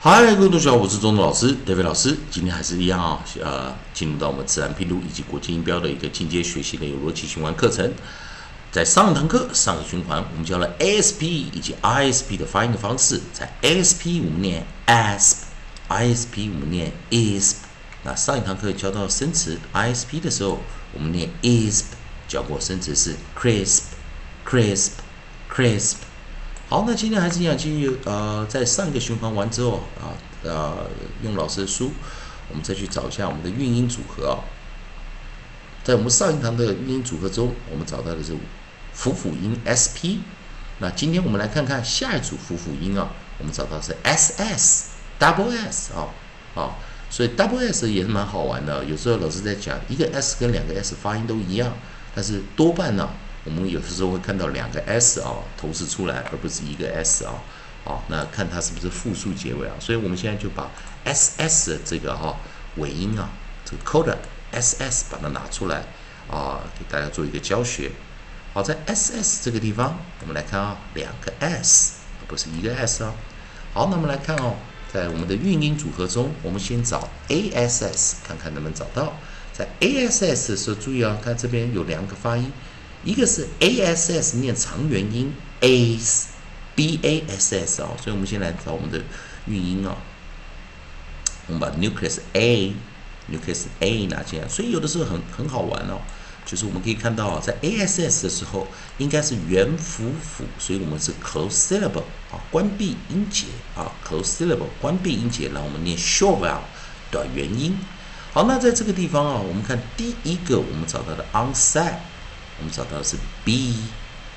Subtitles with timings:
[0.00, 2.16] 嗨，各位同学好，我是钟东老师，David 老师。
[2.30, 7.92] 今天还是一样啊，呃，进入到我们自然拼读以及国际音标的一个进阶学习的有逻辑循环课程。
[8.70, 13.20] 在上一堂课上个循环，我们教了 s p 以及 ISP 的发音的方式。
[13.32, 17.56] 在 s p 我们念 asp，ISP 我们念 isp。
[18.04, 20.60] 那上一堂课教到生词 ISP 的时候，
[20.94, 21.86] 我们念 isp，
[22.28, 25.94] 教过生词是 crisp，crisp，crisp。
[26.70, 30.12] 好，那今天还是一样，继续呃，在上一个循环完之后啊，
[30.44, 30.86] 呃，
[31.22, 31.92] 用老师的书，
[32.50, 34.44] 我们再去找一下我们的韵音组合啊。
[35.82, 38.36] 在我们上一堂的韵音组合中，我们找到的是
[38.92, 40.18] 辅辅音 sp。
[40.80, 46.08] 那今天我们来看看下一组辅辅音啊，我们找到是 ss，double s 啊，
[46.54, 46.76] 啊，
[47.08, 48.84] 所以 double s 也是蛮好玩的。
[48.84, 51.72] 有时候老师在讲一个 s 跟两个 s 发音都一样，
[52.14, 53.08] 但是多半呢。
[53.48, 57.32] 我们有的时候会看到两个 s 啊同时出来，而不是一个 s 啊，
[57.84, 59.74] 好，那看它是不是复数结尾啊？
[59.80, 60.70] 所以我们现在就把
[61.04, 62.36] ss 这个哈
[62.76, 63.30] 尾音啊，
[63.64, 64.16] 这个 coda
[64.52, 65.84] ss 把它拿出来
[66.30, 67.90] 啊，给大家做一个教学。
[68.52, 71.94] 好，在 ss 这个地方，我们来看啊，两个 s，
[72.26, 73.14] 不是一个 s 啊。
[73.72, 74.56] 好，那我们来看哦，
[74.92, 79.14] 在我们的韵音组合中，我们先找 ass，看看能不能找到。
[79.52, 82.52] 在 ass 的时候，注意啊，它这边有两个发音。
[83.04, 89.00] 一个是 a s s 念长元音 as，b a s s 啊，所以我们先来找我们的
[89.46, 89.96] 韵音啊。
[91.46, 96.00] 我们把 nucleus a，nucleus a 拿进来，所以有的时候很很好玩哦，
[96.44, 98.66] 就是我们可以看到啊，在 a s s 的时候
[98.98, 106.60] 应该是元辅辅，所以我们是 close syllable 啊，关闭音节啊，close syllable 关闭音节，然后我们念 short vowel
[107.10, 107.78] 短元音。
[108.32, 111.94] 好，那在这个地方啊，我们看第一个我们找到的 onset。
[112.58, 113.74] 我们找到的是 B，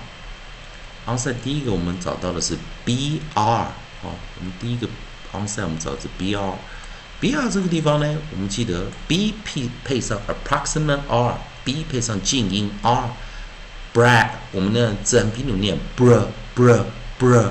[1.06, 3.72] ，onset 第一个我们找到的是 br 好，
[4.02, 4.88] 我们第一个
[5.32, 16.26] onset 我们找的是 br，br 这个地方呢，我们记得 b 配配上 approximate r，b 配上静音 r，bra 我们的自然拼读念 br
[16.56, 16.80] br
[17.20, 17.50] br，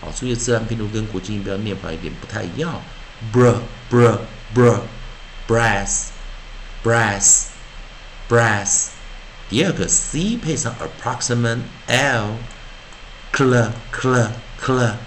[0.00, 2.80] 好，注意自然拼读跟国际音标念法有点不太一样
[3.32, 3.54] ，br
[3.88, 4.18] br
[4.52, 4.80] br
[5.46, 6.13] brass。
[6.83, 7.49] brass
[8.27, 8.91] brass，
[9.49, 14.31] 第二个 c 配上 approximate l，cl cl
[14.61, 14.97] cl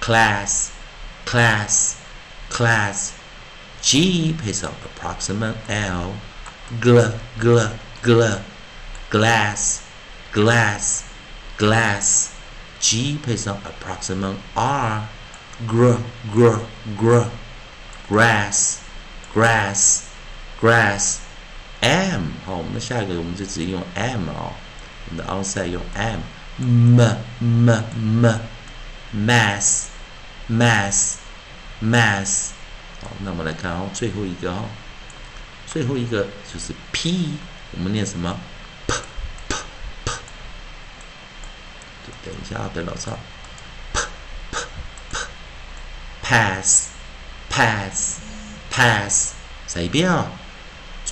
[0.00, 0.70] class
[1.24, 1.94] class
[2.50, 3.12] class
[3.80, 7.70] g 配上 approximate l，gl gl
[8.02, 8.40] gl
[9.10, 9.80] glass
[10.32, 11.04] glass
[11.56, 12.30] glass
[12.80, 15.98] g 配上 approximate r，gr
[16.32, 16.58] gr
[16.98, 17.24] gr
[18.08, 18.80] grass
[19.32, 20.02] grass
[20.63, 21.17] Grass
[21.81, 24.53] m 好，我们的下一个我们就直接用 m 啊，
[25.09, 26.21] 我们的 onset 用 m
[26.57, 28.39] m m m
[29.13, 29.87] mass
[30.49, 31.15] mass
[31.81, 32.51] mass
[33.01, 34.69] 好，那我们来看哦，最后一个哦，
[35.67, 37.31] 最后一个就是 p，
[37.71, 38.39] 我们念什么
[38.87, 38.93] ？p
[39.49, 39.57] p
[40.05, 40.13] p，
[42.23, 43.09] 等一下啊，等老师
[43.91, 43.99] ，p
[44.53, 44.59] p
[45.11, 45.19] p
[46.21, 46.91] pass
[47.49, 48.19] pass
[48.71, 49.33] pass，
[49.67, 50.31] 再一遍啊。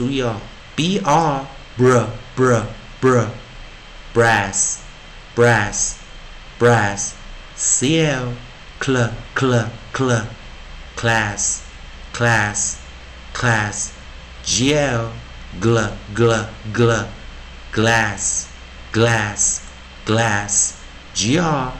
[0.00, 0.41] 注意哦，
[0.75, 1.47] b r
[1.77, 2.06] br
[2.37, 2.61] br
[3.00, 3.27] br
[4.12, 4.79] brass
[5.35, 5.97] brass
[6.59, 7.15] brass
[7.55, 8.33] c l
[8.81, 10.23] cl cl cl
[10.97, 11.62] class
[12.12, 12.79] class
[13.33, 13.93] class
[14.44, 15.11] g l
[15.61, 15.79] gl
[16.15, 17.05] gl gl
[17.73, 18.47] glass
[18.93, 19.61] glass
[20.06, 20.75] glass
[21.15, 21.73] g r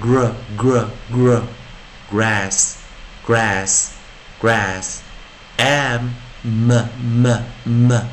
[0.00, 1.42] gr gr gr
[2.10, 2.78] grass
[3.26, 3.92] grass
[4.40, 5.02] grass
[5.58, 6.14] m
[6.47, 8.07] m m m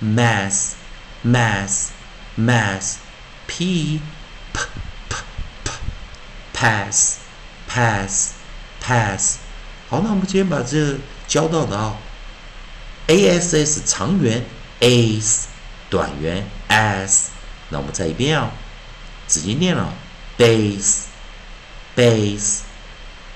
[0.00, 0.76] mass
[1.22, 1.92] mass
[2.34, 2.98] mass
[3.46, 4.00] p
[4.54, 4.60] p
[5.08, 5.16] p
[6.54, 7.18] pass
[7.68, 8.32] pass
[8.80, 9.36] pass
[9.90, 10.96] 好，那我们今天把这
[11.28, 11.98] 教到的啊
[13.08, 14.42] ，a s s 长元
[14.80, 15.48] ，s
[15.90, 17.30] 短元，s
[17.68, 18.50] 那我们再一遍啊，
[19.28, 19.92] 直接念了
[20.38, 21.02] ，base
[21.94, 22.60] base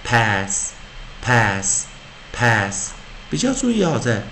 [0.02, 0.72] pass,
[1.20, 1.84] pass,
[2.32, 2.92] pass。
[3.28, 4.22] 比较注意啊，在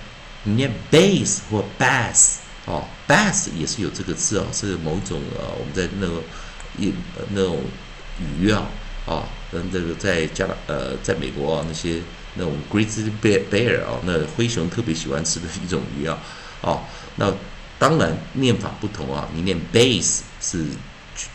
[0.44, 6.22] 你念 bass 或 bass 哦，bass 也是有这个字哦，是某种呃，我们在那个
[6.78, 6.94] 一
[7.32, 7.62] 那种
[8.18, 8.66] 鱼啊
[9.05, 11.99] 啊，跟这个在加拿呃，在美国啊那些
[12.35, 16.17] 那种 grizzly bear bear 啊，那灰熊特别喜欢吃的一种鱼啊，
[16.61, 16.81] 哦，
[17.15, 17.33] 那。
[17.79, 19.27] 当然，念法不同啊。
[19.33, 20.63] 你念 bass 是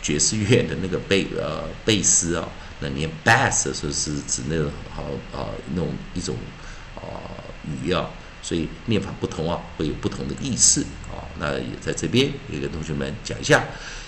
[0.00, 2.49] 爵士乐的那个贝呃贝斯啊，
[2.81, 5.03] 那念 bass 的时候是指那种好
[5.37, 6.35] 啊那种一种
[6.97, 7.05] 啊
[7.85, 8.09] 鱼啊，
[8.49, 10.81] 所以念法不同啊，会有不同的意思
[11.11, 11.21] 啊。
[11.39, 13.62] 那也在这边也跟同学们讲一下。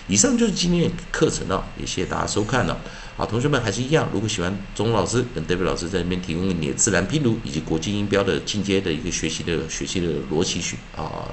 [0.08, 2.80] 以上就是今天的课程了，也谢谢大家收看了。
[3.18, 11.28] 好，同学们还是一样，如果喜欢钟老师跟 David 老师在那边提供你的自然拼读以及国际音标的进阶的一个学习的学习的逻辑学啊。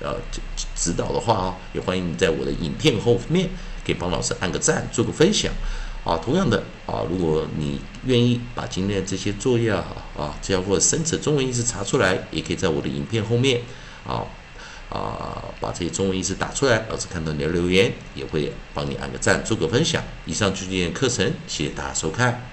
[0.00, 0.16] 呃，
[0.76, 3.48] 指导的话啊，也欢迎你在我的影片后面
[3.82, 5.50] 给帮老师按个赞，做个分享
[6.04, 6.16] 啊。
[6.16, 9.84] 同样的啊，如果你愿意把今天的这些作业啊
[10.16, 13.60] 啊，这样或者生词中文意思查出来，也可以在我的影片后面
[14.06, 14.24] 啊
[14.90, 16.86] 啊，把这些中文意思打出来。
[16.90, 20.02] 老师看到你的留言，也会帮你按个赞，做个分享。
[20.26, 22.48] 以上就是今天的课程，谢谢大家收看。